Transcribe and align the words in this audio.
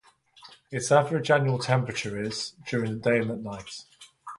Its 0.71 0.91
average 0.91 1.29
annual 1.29 1.59
temperature 1.59 2.19
is: 2.19 2.53
during 2.65 2.91
the 2.91 2.97
day 3.11 3.19
and 3.19 3.29
at 3.29 3.41
night. 3.43 3.83